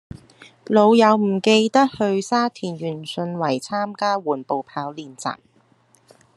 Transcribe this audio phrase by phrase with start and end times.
[0.65, 5.35] 老友唔記得去沙田源順圍參加緩步跑練習